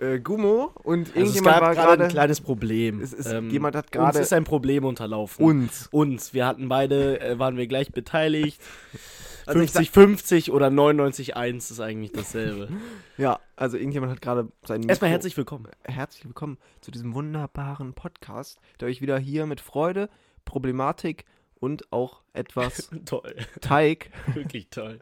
[0.00, 2.96] äh, Gummo und Also es irgendjemand gab war gerade ein kleines Problem.
[2.96, 5.44] Ähm, Es ist- jemand hat Uns gerade- ist ein Problem unterlaufen.
[5.44, 5.88] Uns.
[5.90, 6.34] Uns.
[6.34, 8.60] Wir hatten beide, äh, waren wir gleich beteiligt.
[9.48, 12.68] Also ich sag- 50-50 oder 99-1 ist eigentlich dasselbe.
[13.16, 14.82] Ja, also irgendjemand hat gerade sein.
[14.88, 15.68] Erstmal Mikro- herzlich willkommen.
[15.84, 20.10] herzlich willkommen zu diesem wunderbaren Podcast, der euch wieder hier mit Freude,
[20.44, 21.24] Problematik
[21.60, 23.36] und auch etwas Toll.
[23.60, 24.98] Teig, Wirklich toll.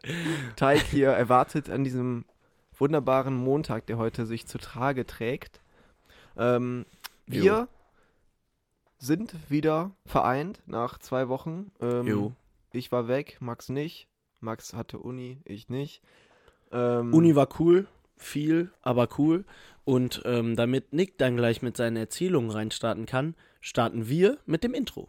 [0.56, 2.26] Teig hier erwartet an diesem
[2.78, 5.60] wunderbaren Montag, der heute sich zu Trage trägt.
[6.36, 6.84] Ähm,
[7.26, 7.66] wir Jo.
[8.98, 11.70] sind wieder vereint nach zwei Wochen.
[11.80, 12.34] Ähm.
[12.72, 14.08] Ich war weg, Max nicht.
[14.40, 16.02] Max hatte Uni, ich nicht.
[16.72, 17.86] Ähm, Uni war cool,
[18.16, 19.44] viel, aber cool.
[19.84, 24.74] Und ähm, damit Nick dann gleich mit seinen Erzählungen reinstarten kann, starten wir mit dem
[24.74, 25.08] Intro.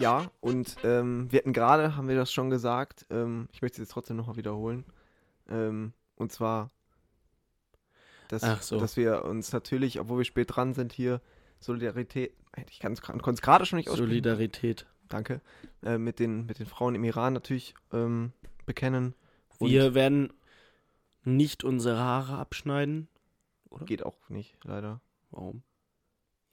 [0.00, 3.86] Ja, und ähm, wir hatten gerade, haben wir das schon gesagt, ähm, ich möchte es
[3.86, 4.86] jetzt trotzdem nochmal wiederholen.
[5.50, 6.70] Ähm, und zwar,
[8.28, 8.80] dass, so.
[8.80, 11.20] dass wir uns natürlich, obwohl wir spät dran sind, hier
[11.58, 12.32] Solidarität,
[12.70, 14.08] ich konnte es gerade schon nicht aussprechen.
[14.08, 14.86] Solidarität.
[15.08, 15.42] Danke.
[15.82, 18.32] Äh, mit, den, mit den Frauen im Iran natürlich ähm,
[18.64, 19.14] bekennen.
[19.58, 20.32] Wir werden
[21.24, 23.08] nicht unsere Haare abschneiden.
[23.84, 25.02] geht auch nicht, leider.
[25.30, 25.62] Warum?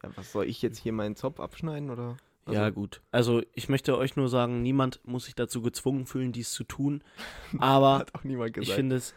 [0.03, 2.17] Ja, was soll ich jetzt hier meinen Zopf abschneiden oder?
[2.47, 3.01] Also- ja, gut.
[3.11, 7.03] Also, ich möchte euch nur sagen, niemand muss sich dazu gezwungen fühlen, dies zu tun.
[7.59, 8.05] Aber
[8.61, 9.13] ich finde es,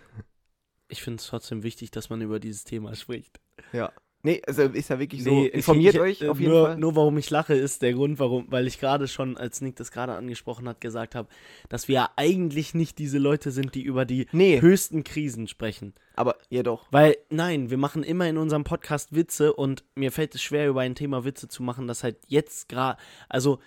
[0.88, 3.40] ich finde es trotzdem wichtig, dass man über dieses Thema spricht.
[3.72, 3.92] ja.
[4.22, 5.30] Nee, also ist ja wirklich so.
[5.30, 6.76] Nee, Informiert ich- euch äh, auf jeden nur, Fall.
[6.76, 9.90] Nur warum ich lache, ist der Grund, warum, weil ich gerade schon, als Nick das
[9.90, 11.28] gerade angesprochen hat, gesagt habe,
[11.70, 15.94] dass wir ja eigentlich nicht diese Leute sind, die über die Nee, höchsten Krisen sprechen.
[16.16, 16.86] aber ja doch.
[16.90, 20.82] Weil, nein, wir machen immer in unserem Podcast Witze und mir fällt es schwer, über
[20.82, 23.58] ein Thema Witze zu machen, das halt jetzt gerade, also,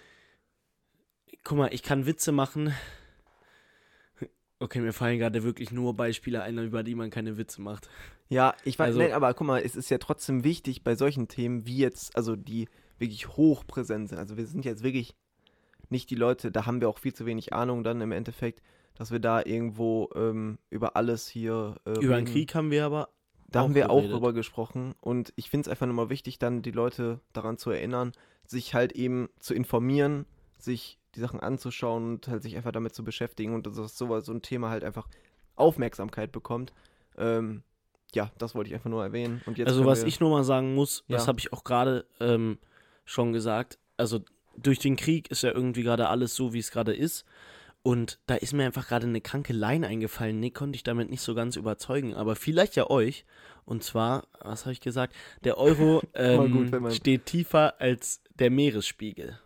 [1.44, 2.74] guck mal, ich kann Witze machen.
[4.60, 7.90] Okay, mir fallen gerade wirklich nur Beispiele ein, über die man keine Witze macht.
[8.34, 11.28] Ja, ich weiß, Also- nein, aber guck mal, es ist ja trotzdem wichtig bei solchen
[11.28, 12.68] Themen, wie jetzt, also die
[12.98, 14.18] wirklich hochpräsent sind.
[14.18, 15.16] Also wir sind jetzt wirklich
[15.90, 18.62] nicht die Leute, da haben wir auch viel zu wenig Ahnung dann im Endeffekt,
[18.96, 22.26] dass wir da irgendwo ähm, über alles hier äh, Über den.
[22.26, 23.10] Krieg haben wir aber.
[23.48, 24.16] Da auch haben wir auch geredet.
[24.16, 28.14] drüber gesprochen und ich finde es einfach nochmal wichtig, dann die Leute daran zu erinnern,
[28.48, 30.26] sich halt eben zu informieren,
[30.58, 34.32] sich die Sachen anzuschauen und halt sich einfach damit zu beschäftigen und dass so, so
[34.32, 35.08] ein Thema halt einfach
[35.56, 36.74] Aufmerksamkeit bekommt.
[37.16, 37.62] Ähm,
[38.14, 39.42] ja, das wollte ich einfach nur erwähnen.
[39.46, 41.28] Und jetzt also was ich nur mal sagen muss, das Ja.
[41.28, 42.58] habe ich auch gerade ähm,
[43.06, 44.20] schon gesagt, also
[44.58, 47.26] durch den Krieg ist ja irgendwie gerade alles so, wie es gerade ist.
[47.82, 50.40] Und da ist mir einfach gerade eine kranke Line eingefallen.
[50.40, 52.14] Nee, konnte ich damit nicht so ganz überzeugen.
[52.14, 53.26] Aber vielleicht ja euch.
[53.66, 55.14] Und zwar, was habe ich gesagt?
[55.44, 59.38] Der Euro ähm, gut, steht tiefer als der Meeresspiegel.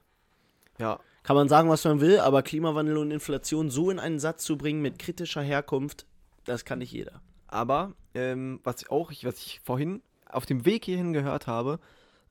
[0.80, 4.44] Ja, Kann man sagen, was man will, aber Klimawandel und Inflation so in einen Satz
[4.44, 6.06] zu bringen mit kritischer Herkunft,
[6.46, 7.22] das kann nicht jeder.
[7.48, 11.80] Aber ähm, was ich auch, ich, was ich vorhin auf dem Weg hierhin gehört habe,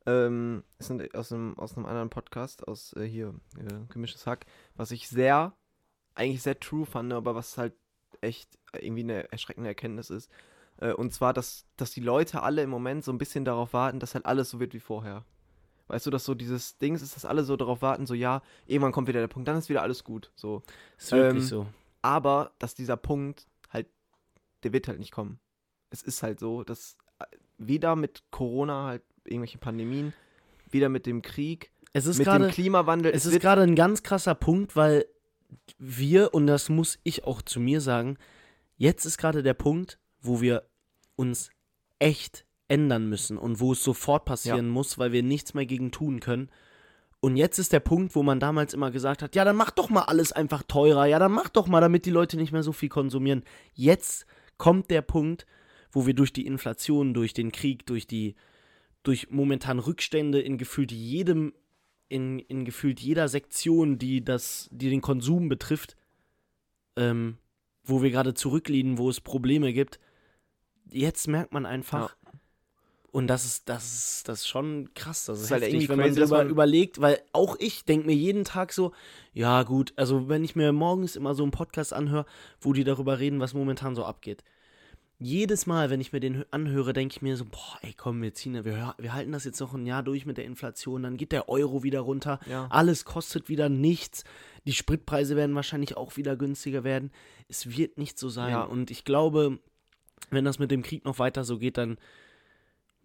[0.06, 4.46] ähm, ist aus einem, aus einem anderen Podcast, aus äh, hier, äh, Gemischtes Hack,
[4.76, 5.52] was ich sehr,
[6.14, 7.74] eigentlich sehr true fand, aber was halt
[8.20, 10.30] echt irgendwie eine erschreckende Erkenntnis ist.
[10.78, 14.00] Äh, und zwar, dass, dass die Leute alle im Moment so ein bisschen darauf warten,
[14.00, 15.24] dass halt alles so wird wie vorher.
[15.88, 18.92] Weißt du, dass so dieses Dings ist, dass alle so darauf warten, so ja, irgendwann
[18.92, 20.32] kommt wieder der Punkt, dann ist wieder alles gut.
[20.34, 20.62] So.
[20.98, 21.66] Ist wirklich Ähm, so.
[22.02, 23.46] Aber dass dieser Punkt
[24.66, 25.38] der wird halt nicht kommen.
[25.90, 27.24] Es ist halt so, dass äh,
[27.58, 30.12] weder mit Corona halt irgendwelche Pandemien,
[30.70, 33.76] weder mit dem Krieg, Es ist mit dem gerade Klimawandel, Es ist wird- gerade ein
[33.76, 35.06] ganz krasser Punkt, weil
[35.78, 38.18] wir, und das muss ich auch zu mir sagen,
[38.76, 40.64] jetzt ist gerade der Punkt, wo wir
[41.14, 41.50] uns
[42.00, 46.18] echt ändern müssen und wo es sofort passieren muss, weil wir nichts mehr gegen tun
[46.18, 46.50] können.
[47.20, 49.88] Und jetzt ist der Punkt, wo man damals immer gesagt hat, ja, dann mach doch
[49.88, 52.72] mal alles einfach teurer, ja, dann mach doch mal, damit die Leute nicht mehr so
[52.72, 53.44] viel konsumieren.
[53.72, 54.26] Jetzt
[54.58, 55.46] kommt der Punkt,
[55.90, 58.34] wo wir durch die Inflation, durch den Krieg, durch die,
[59.02, 61.52] durch momentan Rückstände in gefühlt jedem
[62.08, 65.96] in, in gefühlt jeder Sektion, die das, die den Konsum betrifft,
[66.96, 67.38] ähm,
[67.84, 69.98] wo wir gerade zurückliegen, wo es Probleme gibt,
[70.90, 72.16] jetzt merkt man einfach,
[73.10, 76.16] und das ist, das ist, das ist schon krass, das ist, ist halt heftig, irgendwie
[76.16, 78.92] wenn man man- überlegt, weil auch ich denke mir jeden Tag so,
[79.32, 82.26] ja gut, also wenn ich mir morgens immer so einen Podcast anhöre,
[82.60, 84.44] wo die darüber reden, was momentan so abgeht.
[85.18, 88.20] Jedes Mal, wenn ich mir den hö- anhöre, denke ich mir so, boah, ey, komm,
[88.20, 91.16] wir ziehen, wir, wir halten das jetzt noch ein Jahr durch mit der Inflation, dann
[91.16, 92.66] geht der Euro wieder runter, Ja.
[92.70, 94.24] alles kostet wieder nichts,
[94.66, 97.10] die Spritpreise werden wahrscheinlich auch wieder günstiger werden.
[97.48, 98.50] Es wird nicht so sein.
[98.50, 98.62] Ja.
[98.64, 99.58] Und ich glaube,
[100.30, 101.96] wenn das mit dem Krieg noch weiter so geht, dann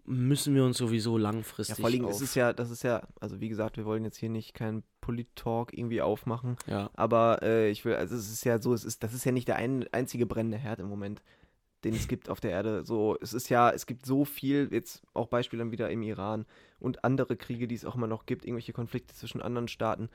[0.04, 3.40] müssen wir uns sowieso Ja, langfristig vor allem ist es ja, das ist ja, also
[3.40, 6.90] wie gesagt, wir wollen jetzt hier nicht keinen Polit-Talk irgendwie aufmachen, ja.
[6.96, 9.48] aber äh, ich will, also es ist ja so, es ist, das ist ja nicht
[9.48, 11.22] der ein, einzige brennende Herd im Moment,
[11.84, 12.86] den es gibt auf der Erde.
[12.86, 16.46] So, es ist ja, es gibt so viel, jetzt auch Beispiel dann wieder im Iran
[16.80, 20.10] und andere Kriege, die es auch immer noch gibt, irgendwelche Konflikte zwischen anderen Staaten.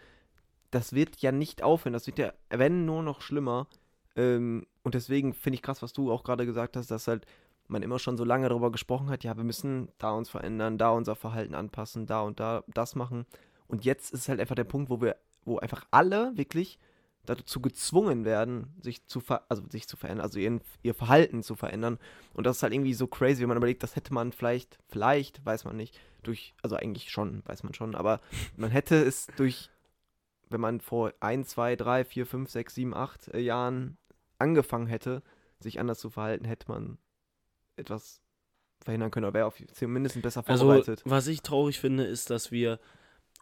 [0.71, 3.67] Das wird ja nicht aufhören, das wird ja, wenn nur noch schlimmer.
[4.15, 7.27] Ähm, und deswegen finde ich krass, was du auch gerade gesagt hast, dass halt
[7.69, 10.91] man immer schon so lange darüber gesprochen hat, ja, wir müssen da uns verändern, da
[10.91, 13.27] unser Verhalten anpassen, da und da das machen.
[13.67, 16.79] Und jetzt ist halt einfach der Punkt, wo wir, wo einfach alle wirklich
[17.27, 21.55] dazu gezwungen werden, sich zu ver also sich zu verändern, also ihren, ihr Verhalten zu
[21.55, 21.99] verändern.
[22.33, 25.45] Und das ist halt irgendwie so crazy, wenn man überlegt, das hätte man vielleicht, vielleicht,
[25.45, 28.21] weiß man nicht, durch, also eigentlich schon, weiß man schon, aber
[28.57, 29.71] man hätte es durch,
[30.49, 33.99] wenn man vor ein, zwei, drei, vier, fünf, sechs, sieben, acht äh, Jahren
[34.39, 35.23] angefangen hätte,
[35.61, 36.99] sich anders zu verhalten, hätte man
[37.77, 38.21] etwas
[38.83, 41.03] verhindern können, oder wäre auf zumindest besser Also, vorbereitet.
[41.05, 42.79] was ich traurig finde, ist, dass wir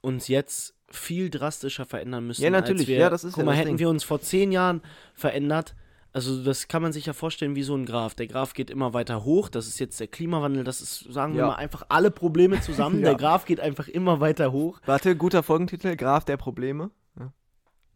[0.05, 2.43] uns jetzt viel drastischer verändern müssen.
[2.43, 2.83] Ja, natürlich.
[2.83, 3.79] Als wir, Ja, das ist guck ja mal, hätten Ding.
[3.81, 4.81] wir uns vor zehn Jahren
[5.15, 5.75] verändert,
[6.13, 8.15] also das kann man sich ja vorstellen wie so ein Graph.
[8.15, 9.49] Der Graph geht immer weiter hoch.
[9.49, 10.63] Das ist jetzt der Klimawandel.
[10.63, 11.47] Das ist, sagen wir Ja.
[11.49, 13.01] mal, einfach alle Probleme zusammen.
[13.01, 13.07] Ja.
[13.07, 14.79] Der Graph geht einfach immer weiter hoch.
[14.87, 16.91] Warte, guter Folgentitel, Graf der Probleme.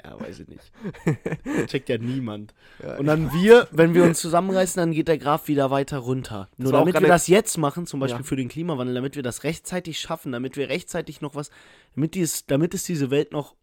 [0.05, 0.71] Ja, weiß ich nicht.
[1.69, 2.55] Checkt ja niemand.
[2.83, 6.49] Ja, Und dann wir, wenn wir uns zusammenreißen, dann geht der Graph wieder weiter runter.
[6.57, 8.27] Nur damit wir das jetzt machen, zum Beispiel Ja.
[8.27, 11.51] für den Klimawandel, damit wir das rechtzeitig schaffen, damit wir rechtzeitig noch was,
[11.97, 13.57] damit, dies, damit es diese Welt noch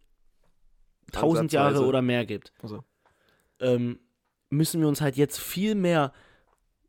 [1.12, 2.84] tausend Jahre oder mehr gibt, Also,
[3.60, 3.98] ähm,
[4.50, 6.12] müssen wir uns halt jetzt viel mehr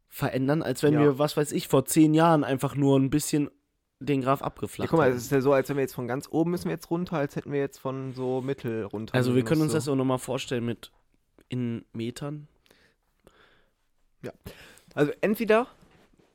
[0.10, 1.00] verändern, als wenn Ja.
[1.02, 3.50] wir, was weiß ich, vor zehn Jahren einfach nur ein bisschen
[4.00, 6.08] den Graph ja, abgeflacht guck mal, es ist ja so, als wenn wir jetzt von
[6.08, 9.16] ganz oben müssen wir jetzt runter, als hätten wir jetzt von so mittel runter.
[9.16, 9.78] Also wir können uns so.
[9.78, 10.92] das auch nochmal vorstellen mit
[11.50, 12.48] in Metern.
[14.94, 15.68] Also entweder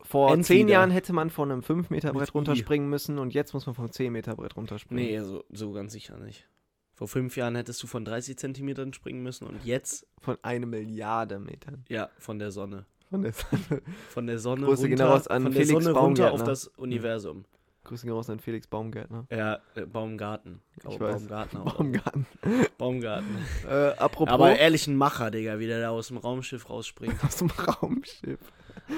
[0.02, 0.46] vor Entweder.
[0.46, 3.74] zehn Jahren hätte man von einem 5 Meter Brett runterspringen müssen und jetzt muss man
[3.74, 5.04] vom 10 Meter Brett runterspringen.
[5.04, 6.48] Nee, so, so ganz sicher nicht.
[6.92, 11.38] Vor fünf Jahren hättest du von 30 Zentimetern springen müssen und jetzt, Von eine Milliarde
[11.38, 11.84] Metern.
[11.88, 12.86] ja, von der Sonne.
[13.12, 13.82] Von der Sonne.
[14.08, 17.44] Von der Sonne Grüße runter, raus an von der Felix Sonne runter auf das Universum.
[17.84, 19.26] Grüße gehen raus an Felix Baumgärtner.
[19.30, 20.62] Ja, äh, Baumgarten.
[20.88, 21.26] Ich weiß.
[21.26, 21.62] Baumgartner.
[21.66, 22.26] oder- Baumgarten.
[22.78, 23.36] Baumgarten.
[23.68, 27.16] Äh, apropos Aber ehrlich ein Macher, Digga, wie der da aus dem Raumschiff rausspringt.
[27.24, 28.38] aus dem Raumschiff.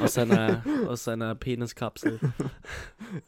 [0.02, 2.20] aus seiner, aus seiner Peniskapsel.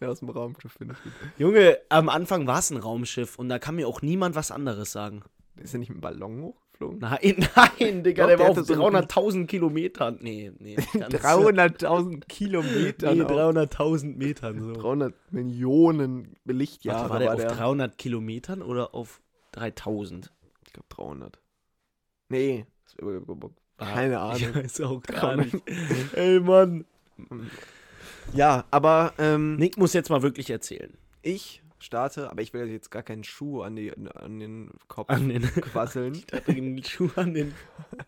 [0.01, 1.13] Ja, aus dem Raumschiff finde ich gut.
[1.39, 4.93] Junge, am Anfang war es ein Raumschiff und da kann mir auch niemand was anderes
[4.93, 5.23] sagen.
[5.57, 6.99] Ist er nicht mit dem Ballon hochgeflogen?
[6.99, 7.49] Nein,
[7.81, 10.19] nein, Digga, der der war auf hatte so einen- 300.000 Kilometern.
[10.21, 10.77] Nee, nee.
[10.77, 11.15] nicht ganz.
[11.15, 13.15] 300.000 Kilometer.
[13.15, 14.73] Nee, auf 300.000 Metern so.
[14.75, 17.51] 300 Millionen Lichtjahre Warte, war der war auf der.
[17.51, 19.21] 300 Kilometern oder auf
[19.53, 20.33] 3000?
[20.67, 21.39] Ich glaube 300.
[22.29, 22.67] Nee.
[23.79, 24.37] Ah, Keine Ahnung.
[24.41, 25.55] Ich weiß auch gar nicht.
[26.15, 26.85] Ey, Mann.
[28.35, 30.93] Ja, aber ähm, Nick muss jetzt mal wirklich erzählen.
[31.23, 35.29] ich starte, aber ich will jetzt gar keinen Schuh an, die, an den Kopf An
[35.29, 36.15] den, quasseln.
[36.27, 37.55] ich hatte einen Schuh an den,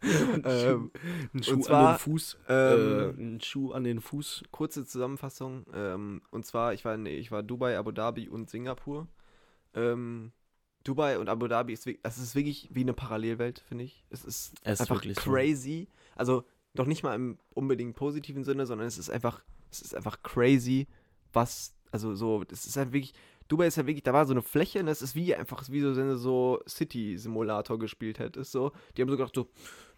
[0.45, 0.91] ähm,
[1.33, 2.39] einen Schuh und an zwar, den Fuß.
[2.49, 4.45] äh, einen Schuh an den Fuß.
[4.51, 5.65] kurze Zusammenfassung.
[5.73, 9.09] Ähm, und zwar, ich war, nee, ich war Dubai, Abu Dhabi und Singapur.
[9.75, 10.33] Ähm,
[10.85, 14.05] Dubai und Abu Dhabi ist, das ist wirklich wie eine Parallelwelt, finde ich.
[14.11, 15.11] Es ist Es ist einfach so.
[15.15, 15.89] crazy.
[16.17, 16.45] Also
[16.75, 20.87] doch nicht mal im unbedingt positiven Sinne, sondern es ist einfach, es ist einfach crazy,
[21.33, 23.13] was, also so, das ist halt wirklich,
[23.49, 25.81] Dubai ist ja wirklich, da war so eine Fläche und das ist wie einfach, wie
[25.81, 28.73] so, wenn du so City-Simulator gespielt hättest, so.
[28.97, 29.49] Die haben so gedacht, so,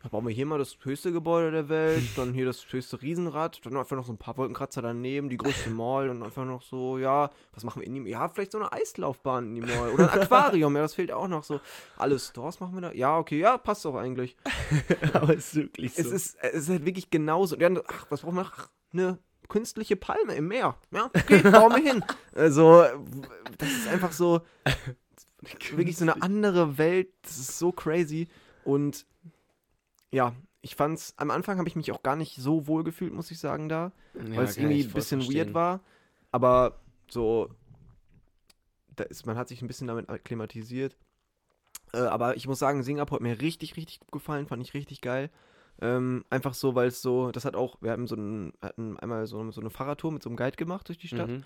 [0.02, 3.61] da bauen wir hier mal das höchste Gebäude der Welt, dann hier das höchste Riesenrad,
[3.66, 6.99] dann einfach noch so ein paar Wolkenkratzer daneben, die größte Mall und einfach noch so,
[6.99, 10.12] ja, was machen wir in die, ja, vielleicht so eine Eislaufbahn in die Mall oder
[10.12, 11.61] ein Aquarium, ja, das fehlt auch noch so.
[11.97, 14.37] Alle Stores machen wir da, ja, okay, ja, passt doch eigentlich.
[15.12, 16.02] Aber es ist wirklich so.
[16.02, 17.57] Es ist, es ist halt wirklich genauso.
[17.57, 18.42] Dann, ach, was brauchen wir?
[18.42, 19.19] Ach, eine
[19.50, 20.76] künstliche Palme im Meer.
[20.90, 22.02] Ja, okay, bauen wir hin.
[22.33, 22.85] Also,
[23.59, 24.40] das ist einfach so,
[25.73, 27.09] wirklich so eine andere Welt.
[27.23, 28.28] Das ist so crazy.
[28.64, 29.04] Und
[30.11, 33.30] ja, ich fand's, am Anfang habe ich mich auch gar nicht so wohl gefühlt, muss
[33.30, 33.92] ich sagen, da.
[34.14, 35.47] Ja, weil es irgendwie ein bisschen verstehen.
[35.47, 35.80] weird war.
[36.30, 37.50] Aber so,
[38.97, 40.97] da ist, man hat sich ein bisschen damit akklimatisiert.
[41.92, 45.00] Äh, aber ich muss sagen, Singapur hat mir richtig, richtig gut gefallen, fand ich richtig
[45.00, 45.30] geil.
[45.80, 49.26] Ähm, einfach so, weil es so, das hat auch, wir haben so einen, hatten einmal
[49.26, 51.28] so, so eine Fahrradtour mit so einem Guide gemacht durch die Stadt.
[51.28, 51.44] Mhm.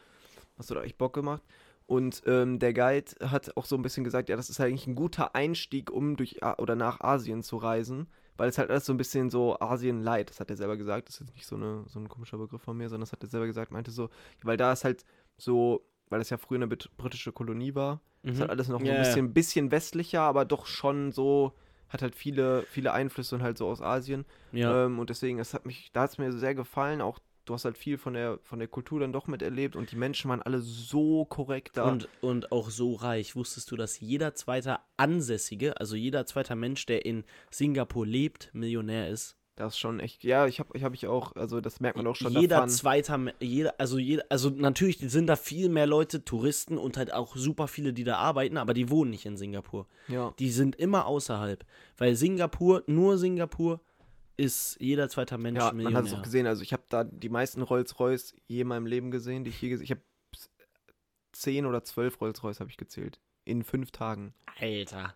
[0.58, 1.42] Hast du da echt Bock gemacht?
[1.86, 4.86] Und ähm, der Guide hat auch so ein bisschen gesagt, ja, das ist halt eigentlich
[4.86, 8.86] ein guter Einstieg, um durch A oder nach Asien zu reisen, weil es halt alles
[8.86, 11.56] so ein bisschen so Asien-Light, das hat er selber gesagt, das ist jetzt nicht so,
[11.56, 14.08] eine, so ein komischer Begriff von mir, sondern das hat er selber gesagt, meinte so,
[14.42, 15.04] weil da ist halt
[15.36, 18.40] so, weil das ja früher eine brit- britische Kolonie war, ist Mhm.
[18.40, 21.52] halt alles noch so Ja, ein bisschen, bisschen westlicher, aber doch schon so,
[21.94, 24.26] hat halt viele, viele Einflüsse und halt so aus Asien.
[24.52, 24.84] Ja.
[24.84, 27.64] Ähm, und deswegen, es hat mich, da hat es mir sehr gefallen, auch du hast
[27.64, 30.60] halt viel von der, von der Kultur dann doch miterlebt und die Menschen waren alle
[30.60, 31.90] so korrekt da.
[31.90, 33.36] Und, und auch so reich.
[33.36, 39.08] Wusstest du, dass jeder zweite Ansässige, also jeder zweite Mensch, der in Singapur lebt, Millionär
[39.08, 39.36] ist?
[39.56, 42.06] Das ist schon echt, ja, ich habe ich, hab ich auch, also das merkt man
[42.08, 46.76] auch schon jeder zweiter, jeder, also jeder, also natürlich sind da viel mehr Leute, Touristen
[46.76, 49.87] und halt auch super viele, die da arbeiten, aber die wohnen nicht in Singapur.
[50.08, 51.64] Ja, Die sind immer außerhalb,
[51.96, 53.80] weil Singapur, nur Singapur
[54.37, 55.99] ist jeder zweiter Mensch ja man Millionär.
[55.99, 59.12] hat es auch gesehen, also ich habe da die meisten Rolls-Royce je in meinem Leben
[59.12, 60.02] gesehen, die ich je gesehen Ich habe
[61.32, 63.20] zehn oder zwölf Rolls-Royce habe ich gezählt.
[63.44, 64.34] In fünf Tagen.
[64.58, 65.14] Alter.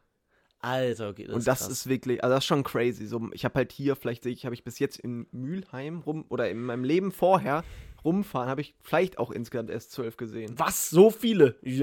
[0.61, 1.25] Alter, okay.
[1.25, 1.71] Das und das krass.
[1.71, 3.07] ist wirklich, also das ist schon crazy.
[3.07, 6.25] So, ich habe halt hier, vielleicht sehe ich, habe ich bis jetzt in Mülheim rum
[6.29, 7.65] oder in meinem Leben vorher
[8.05, 10.55] rumfahren, habe ich vielleicht auch insgesamt erst zwölf gesehen.
[10.57, 10.91] Was?
[10.91, 11.57] So viele?
[11.63, 11.83] Ich,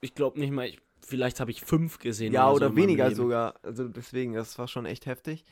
[0.00, 2.32] ich glaube nicht mal, ich, vielleicht habe ich fünf gesehen.
[2.32, 3.54] Ja, so oder in meinem weniger sogar.
[3.62, 5.44] Also deswegen, das war schon echt heftig.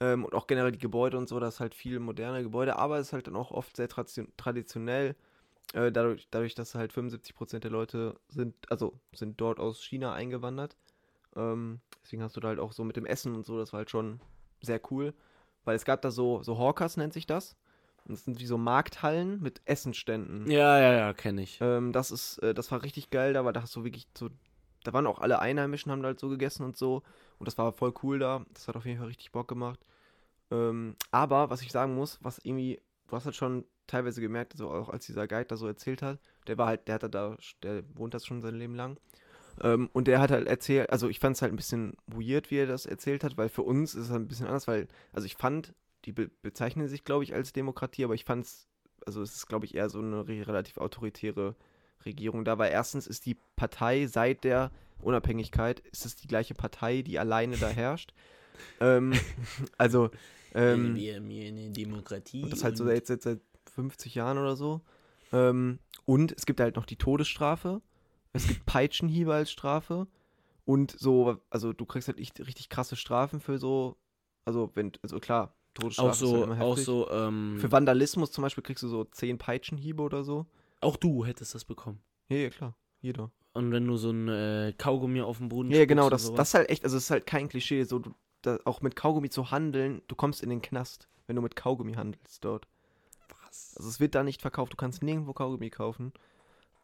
[0.00, 2.98] Ähm, und auch generell die Gebäude und so, das ist halt viel moderne Gebäude, aber
[2.98, 5.14] es ist halt dann auch oft sehr tradition traditionell.
[5.72, 10.76] Äh, dadurch, dadurch, dass halt 75% der Leute sind, also sind dort aus China eingewandert.
[11.36, 13.78] Ähm, deswegen hast du da halt auch so mit dem Essen und so, das war
[13.78, 14.20] halt schon
[14.60, 15.14] sehr cool.
[15.64, 17.56] Weil es gab da so, so Hawkers nennt sich das.
[18.06, 20.50] Und das sind wie so Markthallen mit Essenständen.
[20.50, 21.58] Ja, ja, ja, kenne ich.
[21.62, 24.28] Ähm, das ist, äh, das war richtig geil, da war da hast du wirklich so,
[24.84, 27.02] da waren auch alle Einheimischen, haben da halt so gegessen und so.
[27.38, 28.44] Und das war voll cool da.
[28.52, 29.80] Das hat auf jeden Fall richtig Bock gemacht.
[30.50, 34.70] Ähm, aber, was ich sagen muss, was irgendwie, du hast halt schon teilweise gemerkt, so
[34.70, 37.84] auch als dieser Guide da so erzählt hat, der war halt, der hat da, der
[37.96, 38.98] wohnt das schon sein Leben lang.
[39.62, 42.56] Ähm, und der hat halt erzählt, also ich fand es halt ein bisschen weird, wie
[42.56, 45.26] er das erzählt hat, weil für uns ist es halt ein bisschen anders, weil, also
[45.26, 48.68] ich fand, die be bezeichnen sich, glaube ich, als Demokratie, aber ich fand es,
[49.06, 51.54] also es ist, glaube ich, eher so eine re relativ autoritäre
[52.04, 54.70] Regierung da, weil erstens ist die Partei seit der
[55.00, 58.12] Unabhängigkeit, ist es die gleiche Partei, die alleine da herrscht.
[58.80, 59.12] ähm,
[59.78, 60.10] also,
[60.54, 62.42] ähm, wir hier eine Demokratie.
[62.42, 63.40] und das halt so seit, seit, seit
[63.74, 64.82] 50 Jahren oder so.
[65.32, 67.82] Ähm, und es gibt halt noch die Todesstrafe.
[68.34, 70.06] Es gibt Peitschenhiebe als Strafe.
[70.66, 73.96] Und so, also du kriegst halt echt richtig krasse Strafen für so,
[74.44, 76.84] also wenn, also klar, Todesstrafe auch ist so, halt immer auch heftig.
[76.84, 80.46] so, ähm, Für Vandalismus zum Beispiel kriegst du so 10 Peitschenhiebe oder so.
[80.80, 82.00] auch du hättest das bekommen.
[82.28, 83.30] Ja, ja, klar, jeder.
[83.52, 86.48] Und wenn du so ein äh, Kaugummi auf dem Boden Ja, ja, genau, das, das
[86.48, 89.30] ist halt echt, also es ist halt kein Klischee, so du, da, auch mit Kaugummi
[89.30, 92.66] zu handeln, du kommst in den Knast, wenn du mit Kaugummi handelst dort.
[93.28, 93.74] Was?
[93.76, 96.12] Also es wird da nicht verkauft, du kannst nirgendwo Kaugummi kaufen.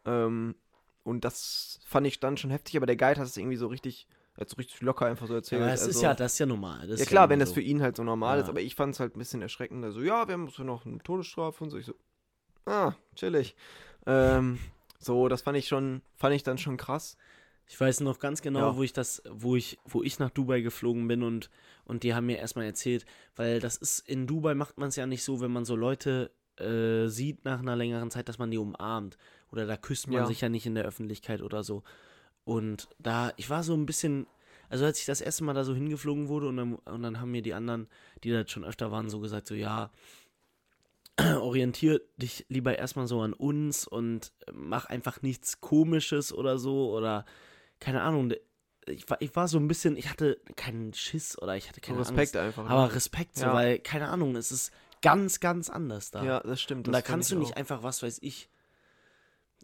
[0.05, 0.55] Ähm,
[1.03, 4.07] und das fand ich dann schon heftig, aber der Guide hat es irgendwie so richtig,
[4.35, 5.61] er hat so richtig locker einfach so Ja, erzählt.
[5.61, 6.87] aber es ist also, ja, das ist ja normal.
[6.87, 7.55] Das ja ist klar, immer wenn das so.
[7.55, 8.49] für ihn halt so normal ist, Ja.
[8.51, 9.83] aber ich fand es halt ein bisschen erschreckend.
[9.83, 11.77] Also, ja, wir haben so noch eine Todesstrafe und so.
[11.77, 11.93] Ich so,
[12.65, 13.55] ah, chillig.
[14.05, 14.59] Ähm,
[14.99, 17.17] so, das fand ich schon, fand ich dann schon krass.
[17.67, 18.75] Ich weiß noch ganz genau, Ja.
[18.75, 21.49] wo ich das, wo ich, wo ich nach Dubai geflogen bin und,
[21.85, 23.05] und die haben mir erstmal erzählt,
[23.35, 26.31] weil das ist, in Dubai macht man es ja nicht so, wenn man so Leute
[26.59, 29.17] äh, sieht nach einer längeren Zeit, dass man die umarmt.
[29.51, 30.25] Oder da küsst man Ja.
[30.25, 31.83] sich ja nicht in der Öffentlichkeit oder so.
[32.43, 34.25] Und da, ich war so ein bisschen,
[34.69, 37.31] also als ich das erste Mal da so hingeflogen wurde und dann, und dann haben
[37.31, 37.87] mir die anderen,
[38.23, 39.91] die da schon öfter waren, so gesagt, so ja,
[41.39, 47.25] orientier dich lieber erstmal so an uns und mach einfach nichts Komisches oder so oder
[47.79, 48.33] keine Ahnung.
[48.87, 51.87] Ich war, ich war so ein bisschen, ich hatte keinen Schiss oder ich hatte So
[51.87, 52.63] keine Respekt Angst, einfach.
[52.63, 52.69] ne?
[52.69, 53.53] aber Respekt so, Ja.
[53.53, 56.23] weil keine Ahnung, es ist ganz, ganz anders da.
[56.23, 56.87] ja, das stimmt.
[56.87, 57.57] und das da fand kannst du nicht auch.
[57.57, 58.60] einfach, was weiß ich, da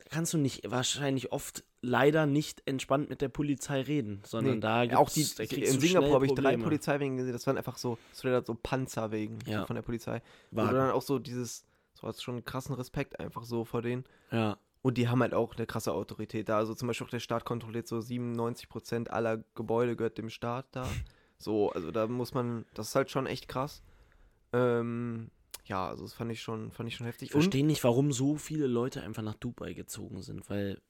[0.10, 4.82] kannst du nicht wahrscheinlich oft leider nicht entspannt mit der Polizei reden, sondern Nee, da
[4.98, 6.64] auch gibt's- die, da in Singapur habe ich drei Probleme.
[6.64, 9.66] Polizeiwegen gesehen, das waren einfach so, das waren so Panzerwegen Ja.
[9.66, 10.22] von der Polizei.
[10.52, 10.70] Wagen.
[10.70, 14.04] du dann auch so dieses, so hast schon einen krassen Respekt einfach so vor denen.
[14.32, 16.58] Ja, Und die haben halt auch eine krasse Autorität da.
[16.58, 20.84] Also zum Beispiel auch der Staat kontrolliert so 97% aller Gebäude gehört dem Staat da.
[21.40, 23.84] So, also da muss man, das ist halt schon echt krass.
[24.54, 25.30] Ähm,
[25.68, 27.28] ja, also das fand ich schon, fand ich schon heftig.
[27.28, 30.82] ich verstehe nicht, warum so viele Leute einfach nach Dubai gezogen sind, weil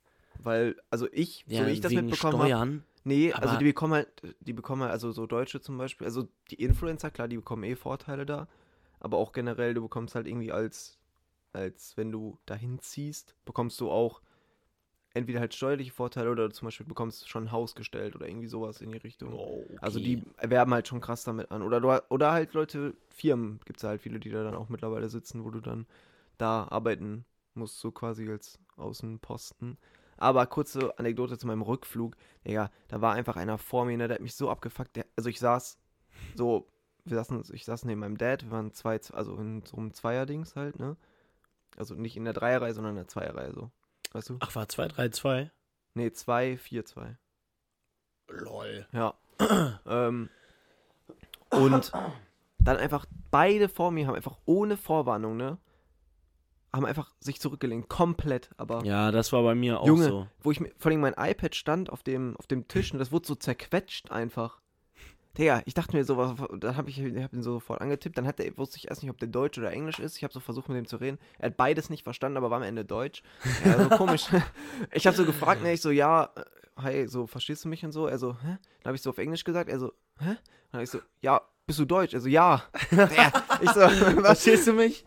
[0.44, 2.82] weil, also ich, ja, so wie ich das mitbekommen habe.
[3.04, 4.10] Nee, also die bekommen halt,
[4.42, 7.76] die bekommen halt, also so Deutsche zum Beispiel, also die Influencer, klar, die bekommen eh
[7.76, 8.48] Vorteile da,
[9.00, 10.98] aber auch generell, du bekommst halt irgendwie als,
[11.54, 14.22] als wenn du dahin ziehst, bekommst du auch
[15.18, 18.82] entweder halt steuerliche Vorteile oder zum Beispiel bekommst schon ein Haus gestellt oder irgendwie sowas
[18.82, 19.34] in die Richtung.
[19.82, 21.62] Also die erwerben halt schon krass damit an.
[21.62, 25.10] Oder, du, oder halt Leute, Firmen gibt es halt viele, die da dann auch mittlerweile
[25.10, 25.86] sitzen, wo du dann
[26.38, 29.78] da arbeiten musst, so quasi als Außenposten.
[30.18, 32.16] Aber kurze Anekdote zu meinem Rückflug.
[32.46, 34.96] Digga, da war einfach einer vor mir, ne, der hat mich so abgefuckt.
[34.96, 35.78] Der, also ich saß
[36.36, 36.68] so,
[37.06, 40.56] wir saßen, ich saß neben meinem Dad, wir waren zwei, also in so einem Zweierdings
[40.56, 40.98] halt, ne?
[41.78, 43.70] Also nicht in der Dreierreihe, sondern in der Zweierreihe so.
[44.14, 44.38] Weißt du?
[44.40, 45.52] Ach, war 232?
[45.94, 47.18] Nee, zwei, vier, zwei.
[48.30, 48.88] Lol.
[48.92, 49.14] Ja.
[49.86, 50.30] ähm,
[51.52, 51.92] und
[52.60, 55.58] dann einfach beide vor mir haben einfach ohne Vorwarnung, ne?
[56.74, 60.28] haben einfach sich zurückgelehnt, komplett, aber Ja, das war bei mir auch Junge, so.
[60.42, 63.12] wo ich mir, vor allem mein iPad stand auf dem, auf dem Tisch und das
[63.12, 64.62] wurde so zerquetscht einfach.
[65.38, 68.18] Digga, ich dachte mir so, was, dann habe ich, ich hab ihn so sofort angetippt,
[68.18, 70.18] dann hat der, wusste ich erst nicht, ob der Deutsch oder Englisch ist.
[70.18, 71.20] Ich habe so versucht, mit ihm zu reden.
[71.38, 73.22] Er hat beides nicht verstanden, aber war am Ende Deutsch.
[73.64, 74.28] Ja, so komisch.
[74.92, 77.92] Ich habe so gefragt, ne, ich so, ja, äh, hi, so, verstehst du mich und
[77.92, 78.08] so?
[78.08, 78.58] Er so, hä?
[78.82, 80.38] Dann habe ich so auf Englisch gesagt, er so, hä?
[80.72, 82.14] Dann habe ich so, ja, bist du Deutsch?
[82.14, 82.64] Er so, ja.
[82.92, 83.32] ja.
[83.62, 84.24] Ich so, was?
[84.24, 85.06] Verstehst du mich?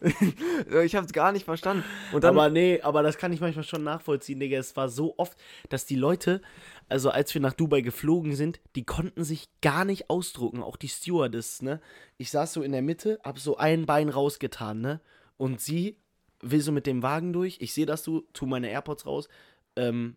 [0.84, 1.84] Ich habe es gar nicht verstanden.
[2.12, 4.58] Und dann, aber nee, aber das kann ich manchmal schon nachvollziehen, Digga.
[4.58, 5.36] Es war so oft,
[5.68, 6.40] dass die Leute,
[6.88, 10.88] also als wir nach Dubai geflogen sind, die konnten sich gar nicht ausdrucken, auch die
[10.88, 11.80] Stewardess, ne?
[12.18, 15.00] Ich saß so in der Mitte, hab so ein Bein rausgetan, ne?
[15.36, 15.96] Und sie
[16.42, 17.58] will so mit dem Wagen durch.
[17.60, 19.28] Ich sehe das du, tu meine AirPods raus.
[19.76, 20.16] Ähm,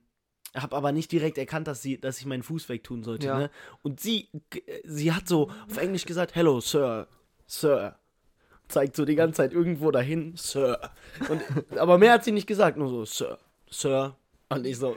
[0.54, 3.38] hab aber nicht direkt erkannt, dass sie, dass ich meinen Fuß wegtun sollte, Ja.
[3.40, 3.50] ne?
[3.82, 4.30] Und sie,
[4.84, 7.08] sie hat so auf Englisch gesagt, Hello, Sir,
[7.48, 7.98] Sir.
[8.74, 10.80] Zeigt so die ganze Zeit irgendwo dahin, Sir.
[11.30, 11.42] Und,
[11.78, 13.38] aber mehr hat sie nicht gesagt, nur so, Sir,
[13.70, 14.16] Sir.
[14.50, 14.96] Und ich so,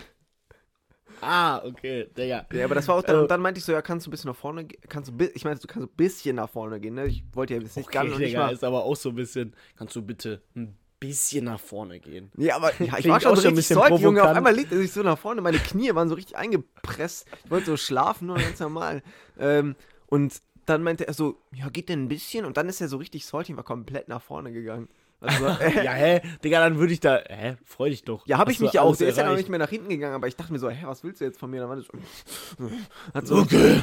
[1.20, 2.46] ah, okay, Digga.
[2.52, 4.10] Ja, aber das war auch dann, Äh, und dann meinte ich so, ja, kannst du
[4.10, 4.80] ein bisschen nach vorne gehen?
[4.88, 7.06] Kannst du, ich meinte, du kannst ein bisschen nach vorne gehen, ne?
[7.06, 8.52] Ich wollte ja jetzt nicht Okay, ganz und nicht Digga, mal.
[8.52, 12.30] ist aber auch so ein bisschen, kannst du bitte ein bisschen nach vorne gehen?
[12.36, 14.22] Ja, aber ja, ich war schon so schon ein richtig bisschen salty, Junge.
[14.22, 17.26] Auf einmal liegt er sich so nach vorne, meine Knie waren so richtig eingepresst.
[17.44, 19.02] Ich wollte so schlafen, nur ganz normal.
[19.38, 22.44] Ähm, und dann meinte er so, ja, geht denn ein bisschen?
[22.44, 24.88] Und dann ist er so richtig salty und war komplett nach vorne gegangen.
[25.20, 26.20] Also, äh, Ja, hä?
[26.44, 27.56] Digga, dann würde ich da, hä?
[27.64, 28.26] Freu dich doch.
[28.26, 28.94] Ja, habe ich mich ja auch.
[28.96, 30.84] Der ist ja noch nicht mehr nach hinten gegangen, aber ich dachte mir so, hä,
[30.86, 31.60] was willst du jetzt von mir?
[31.60, 32.70] Dann war das so,
[33.14, 33.82] hat so Okay.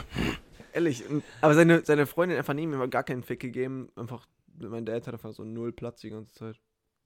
[0.73, 1.07] Ehrlich.
[1.09, 3.89] und- Aber seine, seine Freundin einfach neben ihm hat gar keinen Fick gegeben.
[3.95, 4.25] Einfach,
[4.59, 6.59] mein Dad hat einfach so null Platz die ganze Zeit.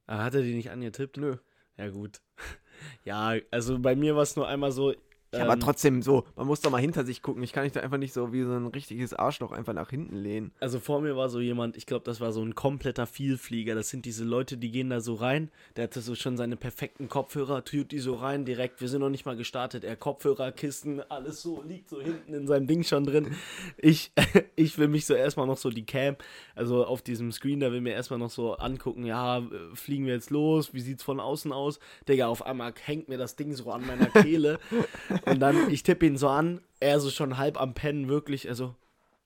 [0.07, 1.17] Ah, Hat er die nicht angetippt?
[1.17, 1.37] Nö.
[1.77, 2.21] Ja, gut.
[3.03, 4.93] Ja, also bei mir war es nur einmal so.
[5.33, 7.43] Ja, aber ähm, trotzdem so, man muss doch mal hinter sich gucken.
[7.43, 10.15] Ich kann nicht da einfach nicht so wie so ein richtiges Arschloch einfach nach hinten
[10.15, 10.51] lehnen.
[10.61, 13.75] Also vor mir war so jemand, ich glaube, das war so ein kompletter Vielflieger.
[13.75, 15.51] Das sind diese Leute, die gehen da so rein.
[15.75, 18.79] Der hatte so schon seine perfekten Kopfhörer, tut die so rein direkt.
[18.79, 19.83] Wir sind noch nicht mal gestartet.
[19.83, 23.35] Er Kopfhörer, Kisten, alles so, liegt so hinten in seinem Ding schon drin.
[23.77, 24.13] Ich,
[24.55, 26.15] ich will mich so erstmal noch so die Cam,
[26.55, 30.29] also auf diesem Screen, da will mir erstmal noch so angucken, ja, fliegen wir jetzt
[30.29, 30.73] los?
[30.73, 31.79] Wie sieht's von außen aus?
[32.07, 34.59] Digga, auf einmal hängt mir das Ding so an meiner Kehle.
[35.25, 38.75] Und dann, ich tippe ihn so an, er so schon halb am Pennen, wirklich, also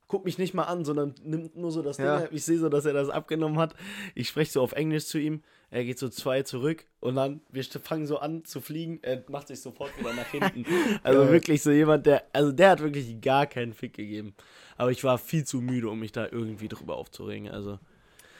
[0.07, 2.19] guckt mich nicht mal an, sondern nimmt nur so das Ja.
[2.19, 2.27] Ding.
[2.31, 3.75] Ich sehe so, dass er das abgenommen hat.
[4.13, 5.41] Ich spreche so auf Englisch zu ihm.
[5.69, 8.99] Er geht so zwei zurück und dann, wir fangen so an zu fliegen.
[9.03, 10.65] Er macht sich sofort wieder nach hinten.
[11.03, 14.35] Also wirklich so jemand, der, also der hat wirklich gar keinen Fick gegeben.
[14.75, 17.49] Aber ich war viel zu müde, um mich da irgendwie drüber aufzuregen.
[17.49, 17.79] Also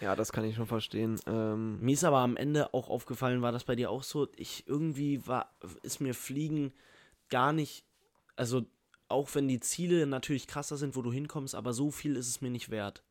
[0.01, 1.21] Ja, das kann ich schon verstehen.
[1.25, 4.27] Ähm, mir ist aber am Ende auch aufgefallen, war das bei dir auch so?
[4.35, 5.49] Ich irgendwie war,
[5.83, 6.73] ist mir Fliegen
[7.31, 7.83] gar nicht,
[8.35, 8.63] also
[9.07, 12.41] auch wenn die Ziele natürlich krasser sind, wo du hinkommst, aber so viel ist es
[12.41, 13.03] mir nicht wert.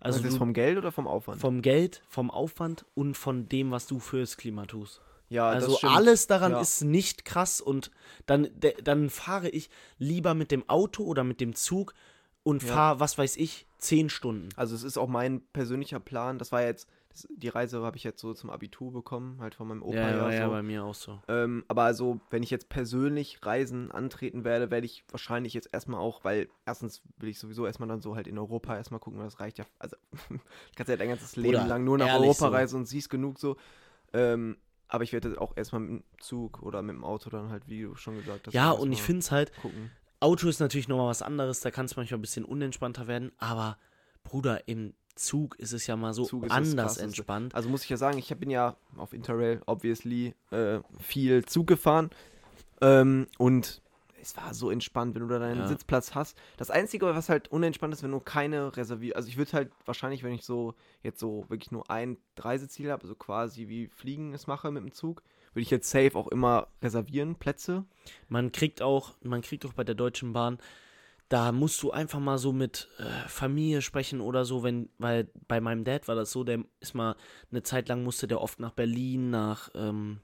[0.00, 1.40] also Also das du, vom Geld oder vom Aufwand?
[1.40, 5.00] vom Geld, vom Aufwand und von dem, was du fürs Klima tust.
[5.28, 6.60] ja, Also alles daran Ja.
[6.60, 7.90] ist nicht krass und
[8.26, 11.94] dann, de, dann fahre ich lieber mit dem Auto oder mit dem Zug
[12.44, 12.68] und Ja.
[12.72, 14.48] fahre, was weiß ich, zehn Stunden.
[14.56, 16.38] Also es ist auch mein persönlicher Plan.
[16.38, 16.86] Das war jetzt,
[17.30, 20.30] die Reise habe ich jetzt so zum Abitur bekommen, halt von meinem Opa Ja, ja,
[20.32, 20.50] ja, so.
[20.50, 21.20] bei mir auch so.
[21.28, 26.00] Ähm, aber also, wenn ich jetzt persönlich Reisen antreten werde, werde ich wahrscheinlich jetzt erstmal
[26.00, 29.26] auch, weil erstens will ich sowieso erstmal dann so halt in Europa erstmal gucken, weil
[29.26, 29.64] das reicht ja.
[29.78, 29.96] Also,
[30.70, 32.48] ich kann ja dein ganzes Leben Bruder, lang nur nach Europa so.
[32.48, 33.56] reisen und siehst genug so.
[34.12, 34.56] Ähm,
[34.88, 37.82] aber ich werde auch erstmal mit dem Zug oder mit dem Auto dann halt, wie
[37.82, 38.54] du schon gesagt hast.
[38.54, 39.90] Ja, und ich finde es halt, Gucken.
[40.20, 43.78] Auto ist natürlich nochmal was anderes, da kann es manchmal ein bisschen unentspannter werden, aber
[44.22, 47.54] Bruder, im Zug ist es ja mal so anders entspannt.
[47.54, 52.10] Also muss ich ja sagen, ich bin ja auf Interrail, obviously, äh, viel Zug gefahren.
[52.80, 53.82] Ähm, und
[54.20, 55.68] es war so entspannt, wenn du da deinen Ja.
[55.68, 56.36] Sitzplatz hast.
[56.56, 59.16] Das Einzige, was halt unentspannt ist, wenn du keine reserviert.
[59.16, 63.02] Also ich würde halt wahrscheinlich, wenn ich so jetzt so wirklich nur ein Reiseziel habe,
[63.02, 65.22] also quasi wie Fliegen es mache mit dem Zug,
[65.54, 67.84] würde ich jetzt safe auch immer reservieren, Plätze.
[68.28, 70.58] Man kriegt auch, man kriegt auch bei der Deutschen Bahn,
[71.28, 75.60] da musst du einfach mal so mit äh, Familie sprechen oder so, wenn, weil bei
[75.60, 77.16] meinem Dad war das so, der ist mal
[77.50, 80.20] eine Zeit lang musste der oft nach Berlin, nach, ähm,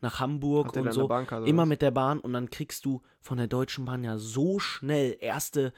[0.00, 1.08] nach Hamburg und so.
[1.44, 1.68] Immer was?
[1.68, 5.72] mit der Bahn und dann kriegst du von der Deutschen Bahn ja so schnell erste,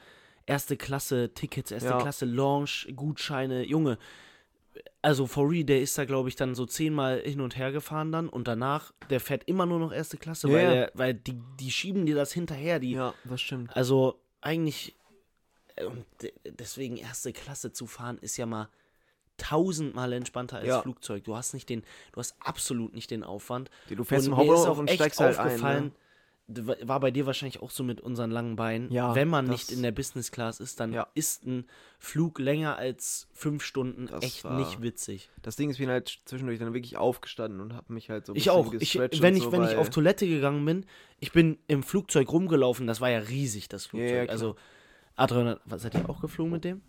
[0.47, 2.01] erste Klasse Tickets, erste Ja.
[2.01, 3.99] Klasse Launch, Gutscheine, Junge.
[5.03, 8.11] Also for real, der ist da glaube ich dann so zehnmal hin und her gefahren
[8.11, 11.39] dann und danach, der fährt immer nur noch erste Klasse, Ja, weil, der, weil die,
[11.59, 13.75] die schieben dir das hinterher, die, Ja, das stimmt.
[13.75, 14.95] also eigentlich,
[15.87, 18.69] und de- deswegen erste Klasse zu fahren ist ja mal
[19.37, 20.81] tausendmal entspannter als Ja.
[20.81, 21.23] Flugzeug.
[21.23, 23.71] Du hast nicht den, du hast absolut nicht den Aufwand.
[23.89, 25.59] Du fährst Und im auch und steigst halt ein.
[25.85, 25.91] Ne?
[26.47, 28.91] War bei dir wahrscheinlich auch so mit unseren langen Beinen.
[28.91, 31.07] Ja, Wenn man nicht in der Business Class ist, dann Ja.
[31.15, 31.65] ist ein
[31.99, 35.29] Flug länger als fünf Stunden Das echt war- nicht witzig.
[35.41, 38.33] Das Ding ist, ich bin halt zwischendurch dann wirklich aufgestanden und habe mich halt so
[38.33, 38.73] ein Ich bisschen auch.
[38.73, 40.85] Ich, wenn ich, so, wenn ich auf Toilette gegangen bin,
[41.21, 44.27] ich bin im Flugzeug rumgelaufen, das war ja riesig, das Flugzeug.
[44.27, 44.55] ja, also
[45.17, 46.81] A300, was seid ihr auch geflogen mit dem?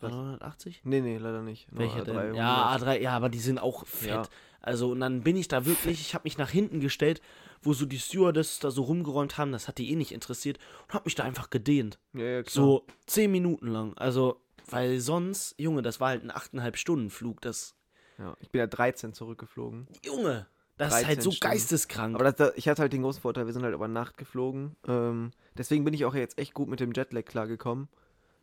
[0.00, 0.12] Was?
[0.12, 0.76] A380?
[0.84, 1.70] Nee, nee, leider nicht.
[1.72, 2.16] Nur Welcher denn?
[2.16, 2.34] A300.
[2.34, 4.08] Ja, A3, ja, aber die sind auch fett.
[4.10, 4.22] Ja.
[4.60, 7.20] Also, und dann bin ich da wirklich, ich habe mich nach hinten gestellt,
[7.62, 10.94] wo so die Stewardess da so rumgeräumt haben, das hat die eh nicht interessiert und
[10.94, 11.98] habe mich da einfach gedehnt.
[12.14, 12.52] Ja, ja, klar.
[12.52, 13.96] So zehn Minuten lang.
[13.96, 17.40] Also, weil sonst, Junge, das war halt ein 8,5 Stunden Flug.
[17.40, 17.74] Das,
[18.18, 19.86] Ja, ich bin ja 13 zurückgeflogen.
[20.04, 20.46] Junge,
[20.78, 21.52] das ist halt 13 so Stunden.
[21.52, 22.14] geisteskrank.
[22.16, 24.74] Aber das, das, ich hatte halt den großen Vorteil, wir sind halt über Nacht geflogen.
[24.88, 27.88] Ähm, deswegen bin ich auch jetzt echt gut mit dem Jetlag klargekommen.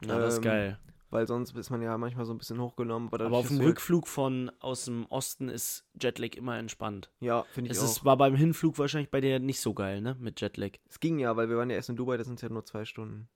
[0.06, 0.80] ja, das ist ähm, geil.
[1.14, 3.10] Weil sonst ist man ja manchmal so ein bisschen hochgenommen.
[3.12, 7.12] Aber, Aber auf dem Rückflug von aus dem Osten ist Jetlag immer entspannt.
[7.20, 7.88] Ja, finde ich Es auch.
[7.88, 10.16] ist, war beim Hinflug wahrscheinlich bei dir nicht so geil, ne?
[10.20, 10.72] Mit Jetlag.
[10.90, 12.84] es ging ja, weil wir waren ja erst in Dubai, das sind ja nur zwei
[12.86, 13.30] Stunden.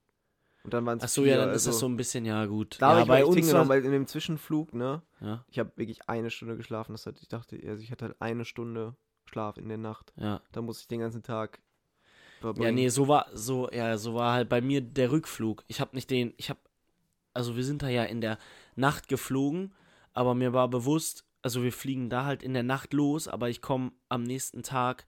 [0.63, 2.77] Und dann waren es Achso, ja, dann ist das so ein bisschen, ja, gut.
[2.81, 3.35] Da ja, ich bei uns.
[3.37, 6.91] hingenommen, war- weil in dem Zwischenflug, ne, Ja, ich habe wirklich eine Stunde geschlafen.
[6.93, 10.13] Das hat, ich dachte, also ich hatte halt eine Stunde Schlaf in der Nacht.
[10.17, 10.41] ja.
[10.51, 11.61] Da musste ich den ganzen Tag
[12.57, 15.63] Ja, nee, so war so ja, so war halt bei mir der Rückflug.
[15.67, 16.59] Ich habe nicht den, ich habe
[17.37, 18.37] also wir sind da ja in der
[18.75, 19.73] Nacht geflogen,
[20.13, 23.61] aber mir war bewusst, also wir fliegen da halt in der Nacht los, aber ich
[23.61, 25.07] komme am nächsten Tag,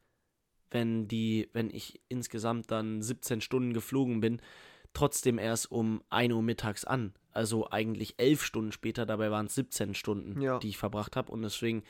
[0.72, 4.40] wenn die wenn ich insgesamt dann 17 Stunden geflogen bin,
[4.94, 7.14] trotzdem erst um 1 Uhr mittags an.
[7.32, 10.60] Also eigentlich 11 Stunden später, dabei waren es 17 Stunden, Ja.
[10.60, 11.84] die ich verbracht habe und deswegen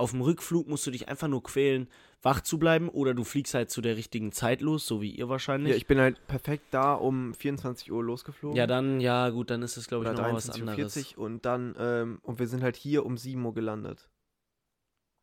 [0.00, 1.88] auf dem Rückflug musst du dich einfach nur quälen,
[2.22, 5.28] wach zu bleiben oder du fliegst halt zu der richtigen Zeit los, so wie ihr
[5.28, 5.70] wahrscheinlich.
[5.70, 8.56] Ja, ich bin halt perfekt da um 24 Uhr losgeflogen.
[8.56, 11.14] Ja, dann, ja, gut, dann ist es, glaube ich, oder noch was 23.40 Uhr anderes.
[11.16, 14.08] und dann, ähm, und wir sind halt hier um 7 Uhr gelandet.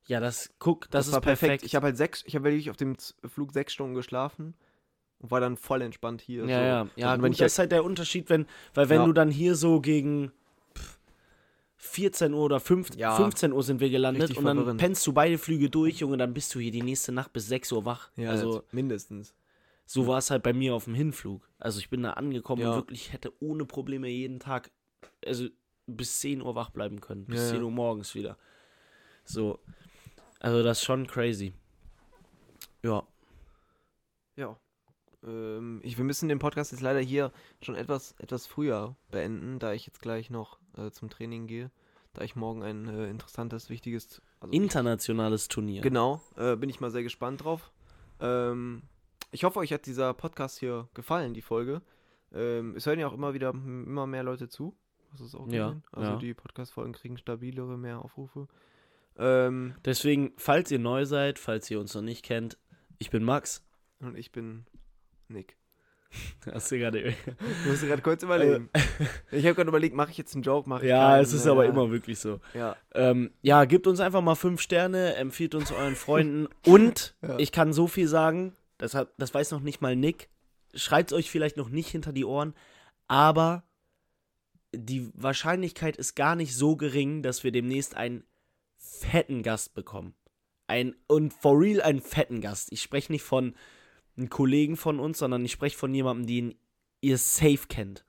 [0.08, 1.63] Ja, das, guck, das, ist war perfekt.
[1.63, 4.54] Ich habe halt sechs, ich habe wirklich auf dem Flug sechs Stunden geschlafen
[5.20, 6.48] und war dann voll entspannt hier.
[6.48, 6.66] ja, so.
[6.66, 9.06] ja, ja, Und gut, wenn ich das ist halt der Unterschied, wenn, weil wenn Ja.
[9.06, 10.32] du dann hier so gegen
[11.78, 14.80] 14 Uhr oder 5, Ja, 15 Uhr sind wir gelandet und dann verwirrend.
[14.82, 17.72] pennst du beide Flüge durch, Junge, dann bist du hier die nächste Nacht bis 6
[17.72, 18.10] Uhr wach.
[18.16, 19.36] ja, also, mindestens.
[19.86, 21.48] so war es halt bei mir auf dem Hinflug.
[21.60, 22.72] Also, ich bin da angekommen Ja.
[22.72, 24.72] und wirklich hätte ohne Probleme jeden Tag,
[25.26, 25.48] also
[25.86, 27.26] bis 10 Uhr wach bleiben können.
[27.26, 27.56] Bis ja.
[27.56, 28.38] 10 Uhr morgens wieder.
[29.24, 29.60] So.
[30.40, 31.54] Also, das ist schon crazy.
[32.84, 33.04] Ja.
[34.36, 34.58] Ja.
[35.24, 39.74] Ähm, ich, wir müssen den Podcast jetzt leider hier schon etwas, etwas früher beenden, da
[39.74, 41.72] ich jetzt gleich noch äh, zum Training gehe.
[42.14, 44.22] Da ich morgen ein äh, interessantes, wichtiges.
[44.40, 45.82] Also Internationales Turnier.
[45.82, 47.72] Genau, äh, bin ich mal sehr gespannt drauf.
[48.20, 48.84] Ähm,
[49.32, 51.82] ich hoffe, euch hat dieser Podcast hier gefallen, die Folge.
[52.34, 54.76] Ähm, es hören ja auch immer wieder immer mehr Leute zu.
[55.12, 55.84] Hast du es auch Ja, gesehen?
[55.92, 56.18] Also ja.
[56.18, 58.48] die Podcast-Folgen kriegen stabilere, mehr Aufrufe.
[59.18, 62.58] Ähm, Deswegen, falls ihr neu seid, falls ihr uns noch nicht kennt,
[63.00, 63.64] ich bin Max.
[64.00, 64.66] und ich bin
[65.30, 65.58] Nick.
[66.52, 67.00] Hast du gerade.
[67.10, 67.16] Ich
[67.66, 68.70] musste gerade kurz überlegen.
[69.32, 71.24] ich habe gerade überlegt, mache ich jetzt einen Joke, mache ich ja, keinen?
[71.24, 72.40] es ist aber Ja, immer wirklich so.
[72.54, 77.38] Ja, Ähm, ja, gebt uns einfach mal fünf Sterne, empfiehlt uns euren Freunden und Ja.
[77.40, 80.30] ich kann so viel sagen, das, hat, das weiß noch nicht mal Nick.
[80.74, 82.54] Schreibt euch vielleicht noch nicht hinter die Ohren,
[83.08, 83.63] aber
[84.74, 88.24] die Wahrscheinlichkeit ist gar nicht so gering, dass wir demnächst einen
[88.78, 90.13] fetten Gast bekommen.
[90.68, 92.72] Ein, und for real einen fetten Gast.
[92.72, 93.56] Ich spreche nicht von
[94.18, 96.56] einem Kollegen von uns, sondern ich spreche von jemandem, den
[97.02, 98.06] ihr safe kennt.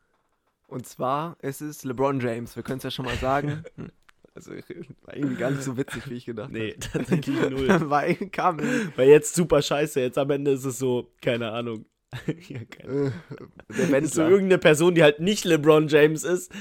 [0.66, 2.54] Und zwar, es ist LeBron James.
[2.56, 3.64] Wir können es ja schon mal sagen.
[4.34, 6.78] Also, war irgendwie gar nicht so witzig, wie ich gedacht Nee, habe.
[6.78, 7.66] tatsächlich null.
[7.90, 11.86] war, kam, äh, Weil jetzt super scheiße, jetzt am Ende ist es so, keine Ahnung.
[12.48, 13.12] ja, keine
[13.68, 16.52] der Ist so irgendeine Person, die halt nicht LeBron James ist.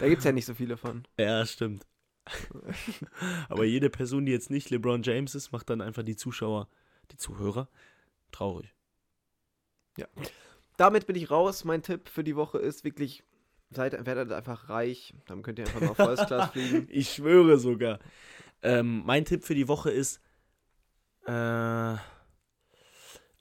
[0.00, 1.04] Da gibt es ja nicht so viele von.
[1.16, 1.86] Ja, stimmt.
[3.48, 6.68] Aber jede Person, die jetzt nicht LeBron James ist, macht dann einfach die Zuschauer,
[7.12, 7.68] die Zuhörer
[8.32, 8.74] traurig.
[10.76, 11.64] Damit bin ich raus.
[11.64, 13.22] Mein Tipp für die Woche ist wirklich,
[13.70, 15.14] seid, werdet einfach reich.
[15.26, 16.88] Dann könnt ihr einfach mal First Class fliegen.
[16.90, 17.98] Ich schwöre sogar.
[18.62, 20.20] Ähm, mein Tipp für die Woche ist,
[21.26, 21.96] äh,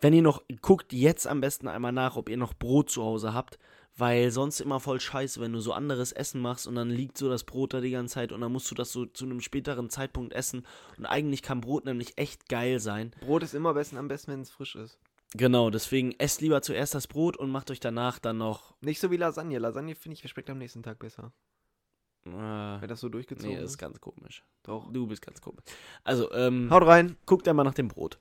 [0.01, 3.33] wenn ihr noch, guckt jetzt am besten einmal nach, ob ihr noch Brot zu Hause
[3.33, 3.59] habt,
[4.01, 7.29] weil sonst immer voll scheiße, wenn du so anderes Essen machst und dann liegt so
[7.29, 9.91] das Brot da die ganze Zeit und dann musst du das so zu einem späteren
[9.91, 10.65] Zeitpunkt essen
[10.97, 13.11] und eigentlich kann Brot nämlich echt geil sein.
[13.21, 14.97] Brot ist immer besten, am besten, wenn es frisch ist.
[15.35, 19.11] Genau, deswegen esst lieber zuerst das Brot und macht euch danach dann noch, Nicht so
[19.11, 19.59] wie Lasagne.
[19.59, 21.31] Lasagne, finde ich, schmeckt am nächsten Tag besser.
[22.25, 23.77] äh, Wenn das so durchgezogen nee, das ist ist.
[23.77, 24.43] ganz komisch.
[24.63, 24.91] Doch.
[24.91, 25.63] Du bist ganz komisch.
[26.03, 27.17] Also, ähm, Haut rein.
[27.27, 28.17] guckt einmal nach dem Brot.